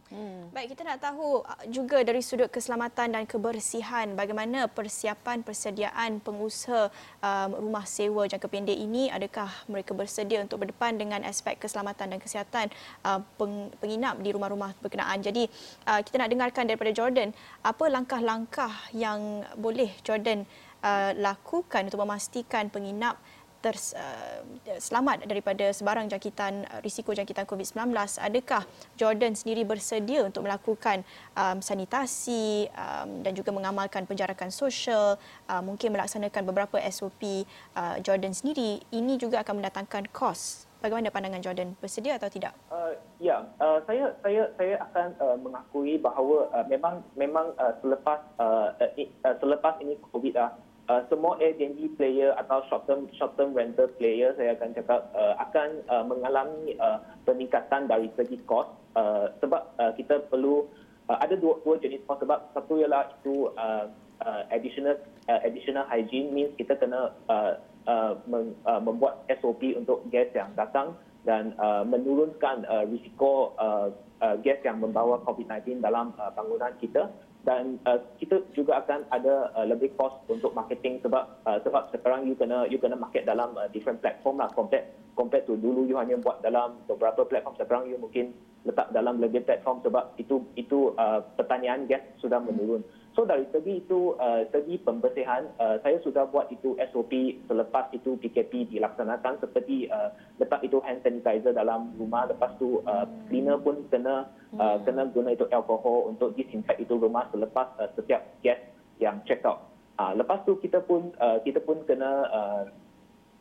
Hmm. 0.07 0.47
Baik, 0.55 0.71
kita 0.71 0.87
nak 0.87 1.03
tahu 1.03 1.43
uh, 1.43 1.63
juga 1.67 1.99
dari 1.99 2.23
sudut 2.23 2.47
keselamatan 2.47 3.11
dan 3.11 3.23
kebersihan 3.27 4.15
bagaimana 4.15 4.71
persiapan 4.71 5.43
persediaan 5.43 6.23
pengusaha 6.23 6.87
um, 7.19 7.67
rumah 7.67 7.83
sewa 7.83 8.23
jangka 8.23 8.47
pendek 8.47 8.79
ini 8.79 9.11
adakah 9.11 9.51
mereka 9.67 9.91
bersedia 9.91 10.39
untuk 10.39 10.63
berdepan 10.63 10.95
dengan 10.95 11.27
aspek 11.27 11.59
keselamatan 11.59 12.15
dan 12.15 12.19
kesihatan 12.23 12.71
uh, 13.03 13.19
peng, 13.35 13.67
penginap 13.83 14.15
di 14.23 14.31
rumah-rumah 14.31 14.79
berkenaan. 14.79 15.19
Jadi, 15.19 15.51
uh, 15.83 15.99
kita 15.99 16.23
nak 16.23 16.31
dengarkan 16.31 16.71
daripada 16.71 16.95
Jordan 16.95 17.35
apa 17.59 17.85
langkah-langkah 17.91 18.71
yang 18.95 19.43
boleh 19.59 19.91
Jordan 20.07 20.47
uh, 20.87 21.11
lakukan 21.19 21.83
untuk 21.83 21.99
memastikan 21.99 22.71
penginap 22.71 23.19
ters, 23.67 23.91
uh, 23.99 24.39
selamat 24.79 25.27
daripada 25.27 25.75
sebarang 25.75 26.07
jangkitan 26.07 26.63
uh, 26.71 26.79
risiko 26.79 27.11
jangkitan 27.11 27.43
COVID-19 27.43 27.91
adakah 28.23 28.63
Jordan 28.95 29.35
sendiri 29.35 29.67
bersedia 29.67 30.23
untuk 30.23 30.47
melakukan 30.47 31.03
um, 31.35 31.59
sanitasi 31.59 32.71
um, 32.71 33.27
dan 33.27 33.35
juga 33.35 33.51
mengamalkan 33.51 34.07
penjarakan 34.07 34.55
sosial 34.55 35.19
uh, 35.51 35.59
mungkin 35.59 35.91
melaksanakan 35.91 36.47
beberapa 36.47 36.79
SOP 36.87 37.43
uh, 37.75 37.99
Jordan 37.99 38.31
sendiri? 38.31 38.79
Ini 38.87 39.19
juga 39.19 39.43
akan 39.43 39.59
mendatangkan 39.59 40.07
kos. 40.15 40.63
Bagaimana 40.77 41.09
pandangan 41.09 41.41
Jordan? 41.41 41.73
Bersedia 41.81 42.21
atau 42.21 42.29
tidak? 42.29 42.53
Uh, 42.69 42.93
ya, 43.17 43.41
uh, 43.57 43.81
saya 43.89 44.13
saya 44.21 44.45
saya 44.61 44.77
akan 44.85 45.07
uh, 45.17 45.37
mengakui 45.41 45.97
bahawa 45.97 46.53
uh, 46.53 46.65
memang 46.69 47.01
memang 47.17 47.49
uh, 47.57 47.73
selepas 47.81 48.21
uh, 48.37 48.77
uh, 48.77 48.91
uh, 49.25 49.35
selepas 49.41 49.73
ini 49.81 49.97
COVID 50.13 50.37
ah 50.37 50.53
uh, 50.87 51.01
semua 51.11 51.37
Airbnb 51.39 51.95
player 51.99 52.33
atau 52.39 52.63
short 52.71 52.87
term 52.87 53.07
short 53.15 53.35
term 53.35 53.53
rental 53.53 53.87
player 53.99 54.33
saya 54.35 54.55
akan 54.55 54.73
cakap 54.75 55.11
uh, 55.13 55.35
akan 55.39 55.69
uh, 55.91 56.03
mengalami 56.07 56.75
uh, 56.79 56.99
peningkatan 57.27 57.87
dari 57.87 58.07
segi 58.15 58.39
kos 58.47 58.67
uh, 58.95 59.31
sebab 59.43 59.61
uh, 59.77 59.91
kita 59.95 60.23
perlu 60.31 60.67
uh, 61.11 61.17
ada 61.19 61.35
dua, 61.35 61.59
dua 61.63 61.77
jenis 61.79 62.03
kos 62.07 62.19
sebab 62.23 62.51
satu 62.55 62.79
ialah 62.81 63.11
itu 63.19 63.51
uh, 63.55 63.91
uh, 64.23 64.43
additional 64.51 64.97
uh, 65.27 65.39
additional 65.43 65.85
hygiene 65.91 66.31
means 66.31 66.51
kita 66.55 66.73
kena 66.79 67.13
uh, 67.29 67.59
uh, 67.87 68.17
meng, 68.25 68.55
uh, 68.65 68.81
membuat 68.81 69.27
SOP 69.39 69.75
untuk 69.75 70.07
guest 70.09 70.33
yang 70.33 70.51
datang 70.55 70.95
dan 71.27 71.51
uh, 71.59 71.83
menurunkan 71.83 72.63
uh, 72.71 72.87
risiko 72.87 73.51
uh, 73.59 73.91
uh, 74.23 74.35
gas 74.39 74.63
yang 74.63 74.79
membawa 74.79 75.19
COVID-19 75.27 75.83
dalam 75.83 76.15
uh, 76.15 76.31
bangunan 76.31 76.71
kita 76.79 77.11
dan 77.47 77.79
uh, 77.87 77.95
kita 78.19 78.43
juga 78.51 78.83
akan 78.83 79.07
ada 79.07 79.55
uh, 79.55 79.63
lebih 79.63 79.95
cost 79.95 80.19
untuk 80.27 80.51
marketing 80.51 80.99
sebab 80.99 81.39
uh, 81.47 81.55
sebab 81.63 81.87
sekarang 81.95 82.27
you 82.27 82.35
kena 82.35 82.67
you 82.67 82.75
kena 82.75 82.99
market 82.99 83.23
dalam 83.23 83.55
uh, 83.55 83.71
different 83.71 84.03
platform 84.03 84.43
lah 84.43 84.51
compared 84.51 84.83
compared 85.15 85.47
to 85.47 85.55
dulu 85.55 85.87
you 85.87 85.95
hanya 85.95 86.19
buat 86.19 86.43
dalam 86.43 86.75
beberapa 86.91 87.23
platform 87.23 87.55
sekarang 87.55 87.87
you 87.87 87.95
mungkin 87.95 88.35
letak 88.67 88.91
dalam 88.91 89.23
lebih 89.23 89.47
platform 89.47 89.79
sebab 89.79 90.11
itu 90.19 90.43
itu 90.59 90.91
uh, 90.99 91.23
pertanian 91.39 91.87
gas 91.87 92.03
sudah 92.19 92.43
menurun. 92.43 92.83
So 93.17 93.25
dari 93.25 93.49
segi 93.49 93.81
itu 93.81 94.13
uh, 94.21 94.45
segi 94.53 94.77
pembersihan 94.77 95.49
uh, 95.57 95.81
saya 95.81 95.97
sudah 96.05 96.29
buat 96.29 96.53
itu 96.53 96.77
SOP 96.93 97.09
selepas 97.49 97.89
itu 97.89 98.13
PKP 98.21 98.69
dilaksanakan 98.69 99.41
seperti 99.41 99.89
uh, 99.89 100.13
letak 100.37 100.61
itu 100.61 100.77
hand 100.85 101.01
sanitizer 101.01 101.49
dalam 101.49 101.97
rumah 101.97 102.29
lepas 102.29 102.53
tu 102.61 102.85
uh, 102.85 103.09
cleaner 103.25 103.57
pun 103.57 103.81
kena 103.89 104.29
uh, 104.61 104.77
kena 104.85 105.09
guna 105.09 105.33
itu 105.33 105.49
alkohol 105.49 106.13
untuk 106.13 106.37
disinfect 106.37 106.77
itu 106.77 106.93
rumah 106.93 107.25
selepas 107.33 107.73
uh, 107.81 107.89
setiap 107.97 108.21
guest 108.45 108.61
yang 109.01 109.17
check 109.25 109.41
out. 109.49 109.65
Uh, 109.97 110.13
lepas 110.13 110.45
tu 110.45 110.53
kita 110.61 110.85
pun 110.85 111.09
uh, 111.17 111.41
kita 111.41 111.57
pun 111.65 111.81
kena 111.89 112.21
uh, 112.29 112.63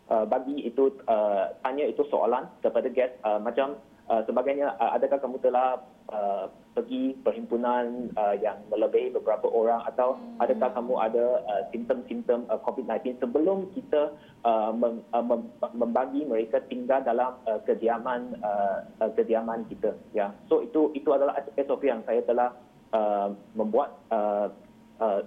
uh, 0.08 0.24
bagi 0.24 0.56
itu 0.64 0.88
uh, 1.04 1.52
tanya 1.60 1.84
itu 1.84 2.00
soalan 2.08 2.48
kepada 2.64 2.88
guest 2.88 3.12
uh, 3.28 3.36
macam 3.36 3.76
uh, 4.10 4.22
sebagainya 4.26 4.74
uh, 4.78 4.94
adakah 4.96 5.18
kamu 5.22 5.38
telah 5.42 5.82
uh, 6.10 6.46
pergi 6.76 7.16
perhimpunan 7.24 8.12
uh, 8.14 8.34
yang 8.36 8.60
melebihi 8.68 9.14
beberapa 9.16 9.48
orang 9.48 9.82
atau 9.88 10.20
adakah 10.42 10.70
kamu 10.76 10.94
ada 11.00 11.26
uh, 11.46 11.62
simptom-simptom 11.72 12.44
uh, 12.52 12.60
COVID-19 12.62 13.22
sebelum 13.22 13.70
kita 13.72 14.12
uh, 14.44 14.70
mem, 14.72 15.02
uh, 15.10 15.24
mem, 15.24 15.48
membagi 15.72 16.26
mereka 16.28 16.60
tinggal 16.68 17.00
dalam 17.02 17.38
uh, 17.48 17.60
kediaman 17.64 18.36
uh, 18.44 18.84
uh, 19.00 19.10
kediaman 19.16 19.64
kita 19.72 19.96
ya. 20.12 20.30
So 20.46 20.62
itu 20.62 20.92
itu 20.92 21.08
adalah 21.10 21.40
SOP 21.56 21.86
yang 21.88 22.04
saya 22.04 22.20
telah 22.24 22.50
uh, 22.92 23.32
membuat 23.56 23.96
uh, 24.12 24.52
uh, 25.00 25.20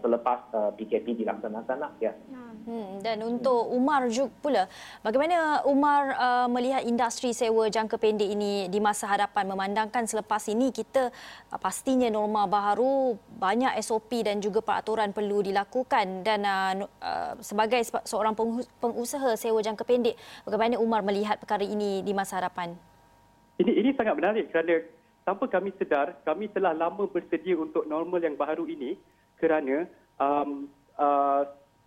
selepas 0.00 0.40
uh, 0.52 0.70
PKP 0.76 1.20
dilaksanakan 1.20 1.78
lah 1.80 1.92
ya 2.00 2.12
Hmm, 2.64 3.04
dan 3.04 3.20
untuk 3.20 3.68
Umar 3.76 4.08
juga 4.08 4.32
pula, 4.40 4.64
bagaimana 5.04 5.60
Umar 5.68 6.16
uh, 6.16 6.48
melihat 6.48 6.80
industri 6.88 7.36
sewa 7.36 7.68
jangka 7.68 8.00
pendek 8.00 8.24
ini 8.24 8.72
di 8.72 8.80
masa 8.80 9.04
hadapan 9.04 9.52
memandangkan 9.52 10.08
selepas 10.08 10.40
ini 10.48 10.72
kita 10.72 11.12
uh, 11.52 11.60
pastinya 11.60 12.08
norma 12.08 12.48
baharu 12.48 13.20
banyak 13.36 13.76
SOP 13.84 14.24
dan 14.24 14.40
juga 14.40 14.64
peraturan 14.64 15.12
perlu 15.12 15.44
dilakukan 15.44 16.24
dan 16.24 16.40
uh, 16.48 16.88
uh, 17.04 17.36
sebagai 17.44 17.84
seorang 18.08 18.32
pengusaha 18.80 19.36
sewa 19.36 19.60
jangka 19.60 19.84
pendek, 19.84 20.16
bagaimana 20.48 20.80
Umar 20.80 21.04
melihat 21.04 21.36
perkara 21.36 21.68
ini 21.68 22.00
di 22.00 22.16
masa 22.16 22.40
hadapan? 22.40 22.72
Ini 23.60 23.72
ini 23.76 23.90
sangat 23.92 24.16
menarik 24.16 24.48
kerana 24.48 24.80
tanpa 25.28 25.52
kami 25.52 25.68
sedar, 25.76 26.16
kami 26.24 26.48
telah 26.48 26.72
lama 26.72 27.04
bersedia 27.12 27.60
untuk 27.60 27.84
normal 27.84 28.24
yang 28.24 28.40
baru 28.40 28.64
ini 28.64 28.96
kerana 29.36 29.84
um, 30.16 30.64
uh, 30.96 31.44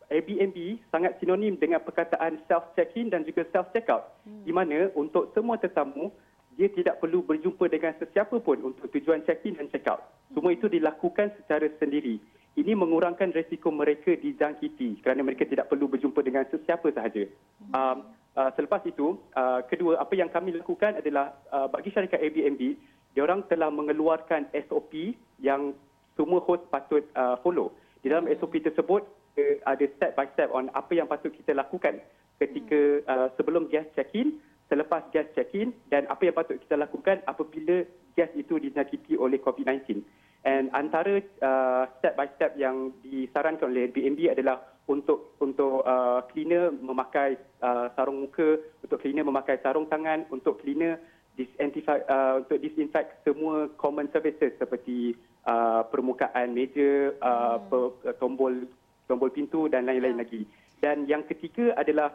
Airbnb 0.07 0.79
sangat 0.87 1.19
sinonim 1.19 1.59
dengan 1.59 1.83
perkataan 1.83 2.39
self 2.47 2.71
check-in 2.79 3.11
dan 3.11 3.27
juga 3.27 3.43
self 3.51 3.67
check-out. 3.75 4.07
Hmm. 4.23 4.43
Di 4.47 4.51
mana 4.55 4.87
untuk 4.95 5.31
semua 5.35 5.59
tetamu 5.59 6.11
dia 6.57 6.71
tidak 6.73 6.97
perlu 6.97 7.21
berjumpa 7.21 7.69
dengan 7.69 7.93
sesiapa 8.01 8.41
pun 8.41 8.73
untuk 8.73 8.89
tujuan 8.89 9.21
check-in 9.29 9.59
dan 9.61 9.69
check-out. 9.69 10.01
Semua 10.33 10.57
itu 10.57 10.65
dilakukan 10.65 11.29
secara 11.37 11.69
sendiri. 11.77 12.17
Ini 12.57 12.73
mengurangkan 12.73 13.29
risiko 13.37 13.69
mereka 13.69 14.17
dijangkiti 14.17 15.05
kerana 15.05 15.21
mereka 15.21 15.45
tidak 15.45 15.69
perlu 15.69 15.85
berjumpa 15.85 16.17
dengan 16.25 16.49
sesiapa 16.49 16.89
sahaja. 16.89 17.29
Um, 17.69 18.09
uh, 18.33 18.49
selepas 18.57 18.81
itu, 18.89 19.21
uh, 19.37 19.61
kedua, 19.69 20.01
apa 20.01 20.17
yang 20.17 20.33
kami 20.33 20.57
lakukan 20.57 20.97
adalah 20.97 21.37
uh, 21.53 21.69
bagi 21.69 21.93
syarikat 21.93 22.17
Airbnb, 22.17 22.73
diorang 23.13 23.45
telah 23.45 23.69
mengeluarkan 23.69 24.49
SOP 24.65 25.13
yang 25.37 25.77
semua 26.17 26.41
host 26.41 26.65
patut 26.73 27.05
uh, 27.13 27.37
follow. 27.45 27.77
Di 28.01 28.09
dalam 28.09 28.25
SOP 28.41 28.57
tersebut, 28.57 29.05
uh, 29.38 29.56
ada 29.70 29.86
step 29.96 30.17
by 30.17 30.27
step 30.34 30.50
on 30.51 30.74
apa 30.74 30.91
yang 30.98 31.08
patut 31.08 31.32
kita 31.32 31.53
lakukan 31.53 32.01
ketika 32.38 33.01
uh, 33.10 33.27
sebelum 33.38 33.70
guest 33.70 33.89
check-in, 33.98 34.38
selepas 34.70 35.06
guest 35.10 35.34
check-in 35.34 35.74
dan 35.89 36.06
apa 36.10 36.29
yang 36.29 36.36
patut 36.38 36.58
kita 36.62 36.77
lakukan 36.77 37.22
apabila 37.25 37.86
guest 38.13 38.34
itu 38.38 38.58
dijangkiti 38.62 39.17
oleh 39.17 39.41
COVID-19. 39.41 40.01
And 40.46 40.72
antara 40.72 41.20
uh, 41.41 41.84
step 42.00 42.13
by 42.15 42.29
step 42.38 42.56
yang 42.56 42.94
disarankan 43.03 43.74
oleh 43.74 43.89
Airbnb 43.89 44.32
adalah 44.32 44.63
untuk 44.88 45.36
untuk 45.44 45.84
uh, 45.84 46.24
cleaner 46.32 46.72
memakai 46.72 47.36
uh, 47.60 47.91
sarung 47.98 48.24
muka, 48.24 48.62
untuk 48.79 49.01
cleaner 49.03 49.27
memakai 49.27 49.60
sarung 49.60 49.89
tangan, 49.91 50.24
untuk 50.32 50.63
cleaner 50.63 51.01
disinfect 51.36 52.08
uh, 52.08 52.41
untuk 52.41 52.58
disinfect 52.63 53.22
semua 53.27 53.70
common 53.77 54.08
services 54.10 54.56
seperti 54.58 55.13
uh, 55.46 55.84
permukaan 55.91 56.56
meja, 56.56 57.13
uh, 57.20 57.60
hmm. 57.60 57.67
per, 57.67 58.15
tombol 58.17 58.65
tombol 59.07 59.31
pintu 59.31 59.71
dan 59.71 59.87
lain-lain 59.87 60.19
ya. 60.19 60.21
lagi. 60.23 60.41
Dan 60.77 61.09
yang 61.09 61.25
ketiga 61.25 61.73
adalah 61.73 62.13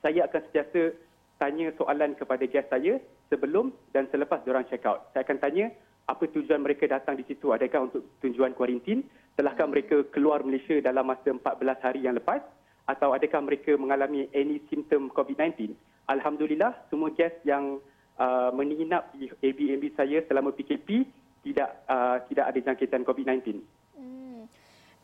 saya 0.00 0.24
akan 0.30 0.40
sentiasa 0.48 0.96
tanya 1.36 1.68
soalan 1.76 2.16
kepada 2.16 2.46
guest 2.48 2.72
saya 2.72 2.96
sebelum 3.28 3.74
dan 3.92 4.08
selepas 4.08 4.40
diorang 4.46 4.64
check 4.70 4.86
out. 4.88 5.12
Saya 5.12 5.26
akan 5.26 5.38
tanya 5.42 5.68
apa 6.06 6.24
tujuan 6.30 6.62
mereka 6.62 6.86
datang 6.86 7.18
di 7.18 7.26
situ? 7.26 7.50
Adakah 7.50 7.90
untuk 7.90 8.06
tujuan 8.22 8.54
kuarantin? 8.54 9.02
Telahkah 9.36 9.68
mereka 9.68 10.06
keluar 10.14 10.40
Malaysia 10.46 10.78
dalam 10.80 11.10
masa 11.10 11.34
14 11.34 11.84
hari 11.84 12.06
yang 12.06 12.16
lepas? 12.16 12.40
Atau 12.86 13.12
adakah 13.12 13.42
mereka 13.42 13.74
mengalami 13.74 14.30
any 14.30 14.62
symptom 14.70 15.10
COVID-19? 15.10 15.74
Alhamdulillah, 16.06 16.86
semua 16.86 17.10
guest 17.10 17.34
yang 17.42 17.82
uh, 18.16 18.54
menginap 18.54 19.10
di 19.18 19.26
Airbnb 19.42 19.90
saya 19.98 20.22
selama 20.30 20.54
PKP 20.54 21.02
tidak 21.42 21.82
uh, 21.90 22.22
tidak 22.30 22.54
ada 22.54 22.58
jangkitan 22.62 23.02
COVID-19. 23.02 23.58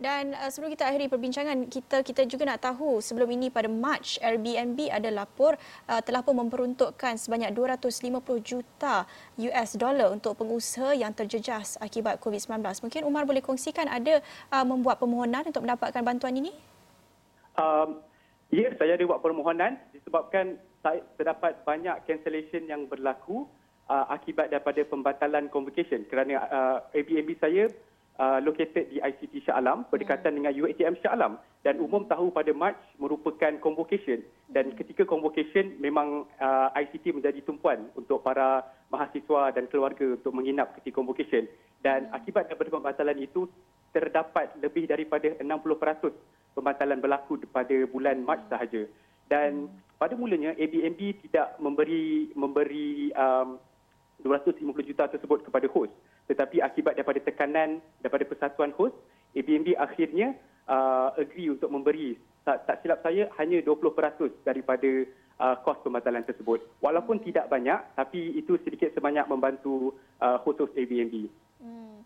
Dan 0.03 0.35
uh, 0.35 0.51
sebelum 0.51 0.75
kita 0.75 0.91
akhiri 0.91 1.07
perbincangan 1.07 1.71
kita 1.71 2.03
kita 2.03 2.27
juga 2.27 2.43
nak 2.51 2.67
tahu 2.67 2.99
sebelum 2.99 3.31
ini 3.31 3.55
pada 3.55 3.71
Mac 3.71 4.19
Airbnb 4.19 4.91
ada 4.91 5.07
lapor 5.15 5.55
uh, 5.87 6.03
telah 6.03 6.27
pun 6.27 6.35
memperuntukkan 6.43 7.15
sebanyak 7.15 7.55
250 7.55 8.11
juta 8.43 9.07
US 9.39 9.79
dollar 9.79 10.11
untuk 10.11 10.35
pengusaha 10.43 10.99
yang 10.99 11.15
terjejas 11.15 11.79
akibat 11.79 12.19
COVID-19. 12.19 12.59
Mungkin 12.83 13.07
Umar 13.07 13.23
boleh 13.31 13.39
kongsikan 13.39 13.87
ada 13.87 14.19
uh, 14.51 14.67
membuat 14.67 14.99
permohonan 14.99 15.47
untuk 15.47 15.63
mendapatkan 15.63 16.03
bantuan 16.03 16.35
ini? 16.35 16.51
Um, 17.55 18.03
Ya, 18.53 18.69
saya 18.77 19.01
ada 19.01 19.09
buat 19.09 19.25
permohonan 19.25 19.81
disebabkan 19.97 20.61
terdapat 21.17 21.65
banyak 21.65 22.05
cancellation 22.05 22.69
yang 22.69 22.85
berlaku 22.85 23.49
uh, 23.89 24.05
akibat 24.13 24.53
daripada 24.53 24.85
pembatalan 24.85 25.49
convocation 25.49 26.05
kerana 26.05 26.37
uh, 26.53 26.79
Airbnb 26.93 27.33
saya 27.41 27.73
uh, 28.19 28.39
located 28.45 28.91
di 28.93 28.99
ICT 29.01 29.49
Shah 29.49 29.57
Alam 29.57 29.89
berdekatan 29.89 30.37
dengan 30.37 30.53
UiTM 30.53 30.99
Shah 31.01 31.15
Alam. 31.15 31.41
Dan 31.63 31.79
umum 31.79 32.05
tahu 32.11 32.35
pada 32.35 32.51
Mac 32.51 32.75
merupakan 32.99 33.55
convocation. 33.63 34.21
Dan 34.51 34.75
ketika 34.75 35.07
convocation 35.07 35.79
memang 35.79 36.27
uh, 36.43 36.69
ICT 36.75 37.15
menjadi 37.15 37.41
tumpuan 37.47 37.87
untuk 37.95 38.21
para 38.27 38.67
mahasiswa 38.91 39.55
dan 39.55 39.71
keluarga 39.71 40.19
untuk 40.19 40.33
menginap 40.35 40.75
ketika 40.81 40.99
convocation. 40.99 41.47
Dan 41.81 42.11
akibat 42.11 42.51
daripada 42.51 42.75
pembatalan 42.75 43.19
itu 43.23 43.47
terdapat 43.95 44.51
lebih 44.59 44.89
daripada 44.89 45.37
60% 45.39 45.45
pembatalan 46.53 46.99
berlaku 47.01 47.41
pada 47.49 47.77
bulan 47.89 48.21
Mac 48.27 48.45
sahaja. 48.51 48.85
Dan 49.31 49.71
pada 49.97 50.19
mulanya 50.19 50.53
Airbnb 50.59 50.99
tidak 51.25 51.57
memberi 51.63 52.35
memberi 52.35 53.15
um, 53.15 53.57
250 54.23 54.89
juta 54.89 55.07
tersebut 55.11 55.47
kepada 55.47 55.67
host. 55.71 55.95
Tetapi 56.33 56.65
akibat 56.65 56.97
daripada 56.97 57.21
tekanan 57.21 57.85
daripada 58.01 58.25
persatuan 58.25 58.73
host, 58.73 58.97
Airbnb 59.37 59.77
akhirnya 59.77 60.33
uh, 60.65 61.13
agree 61.21 61.53
untuk 61.53 61.69
memberi 61.69 62.17
tak, 62.49 62.65
tak 62.65 62.81
silap 62.81 63.05
saya 63.05 63.29
hanya 63.37 63.61
20% 63.61 63.85
daripada 64.49 64.91
uh, 65.39 65.57
kos 65.61 65.77
pembatalan 65.85 66.25
tersebut. 66.25 66.65
Walaupun 66.81 67.21
tidak 67.21 67.53
banyak 67.53 67.79
tapi 67.95 68.33
itu 68.33 68.57
sedikit 68.65 68.91
sebanyak 68.97 69.29
membantu 69.29 69.93
uh, 70.25 70.41
host-host 70.41 70.73
Airbnb. 70.73 71.29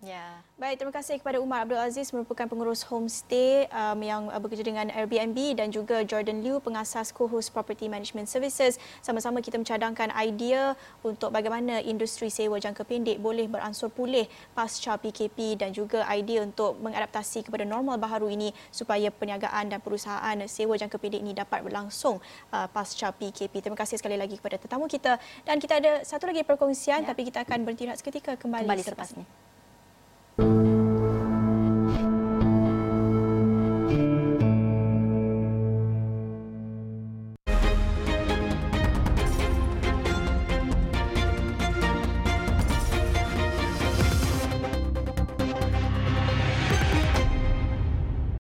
Ya. 0.07 0.39
Baik, 0.55 0.79
terima 0.79 0.95
kasih 0.95 1.19
kepada 1.19 1.43
Umar 1.43 1.67
Abdul 1.67 1.83
Aziz 1.83 2.15
merupakan 2.15 2.47
pengurus 2.47 2.87
homestay 2.87 3.67
um, 3.75 3.99
yang 3.99 4.31
uh, 4.31 4.39
bekerja 4.39 4.63
dengan 4.63 4.87
Airbnb 4.95 5.59
dan 5.59 5.75
juga 5.75 6.07
Jordan 6.07 6.47
Liu 6.47 6.63
pengasas 6.63 7.11
co-host 7.11 7.51
Property 7.51 7.91
Management 7.91 8.31
Services. 8.31 8.79
Sama-sama 9.03 9.43
kita 9.43 9.59
mencadangkan 9.59 10.15
idea 10.15 10.79
untuk 11.03 11.35
bagaimana 11.35 11.83
industri 11.83 12.31
sewa 12.31 12.55
jangka 12.63 12.87
pendek 12.87 13.19
boleh 13.19 13.51
beransur 13.51 13.91
pulih 13.91 14.31
pasca 14.55 14.95
PKP 14.95 15.59
dan 15.59 15.75
juga 15.75 16.07
idea 16.15 16.47
untuk 16.47 16.79
mengadaptasi 16.79 17.43
kepada 17.43 17.67
normal 17.67 17.99
baharu 17.99 18.31
ini 18.31 18.55
supaya 18.71 19.11
perniagaan 19.11 19.75
dan 19.75 19.83
perusahaan 19.83 20.39
sewa 20.47 20.79
jangka 20.79 21.03
pendek 21.03 21.19
ini 21.19 21.35
dapat 21.35 21.67
berlangsung 21.67 22.23
uh, 22.55 22.71
pasca 22.71 23.11
PKP. 23.11 23.59
Terima 23.59 23.75
kasih 23.75 23.99
sekali 23.99 24.15
lagi 24.15 24.39
kepada 24.39 24.55
tetamu 24.55 24.87
kita 24.87 25.19
dan 25.43 25.59
kita 25.59 25.83
ada 25.83 25.93
satu 26.07 26.31
lagi 26.31 26.47
perkongsian 26.47 27.03
ya. 27.03 27.11
tapi 27.11 27.27
kita 27.27 27.43
akan 27.43 27.67
berhenti 27.67 27.91
seketika 27.99 28.39
kembali, 28.39 28.71
kembali 28.71 28.87
selepas 28.87 29.11
ini. 29.19 29.46